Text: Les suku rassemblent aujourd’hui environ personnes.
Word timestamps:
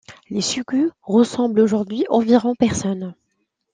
Les 0.31 0.41
suku 0.41 0.89
rassemblent 1.03 1.59
aujourd’hui 1.61 2.05
environ 2.09 2.55
personnes. 2.55 3.13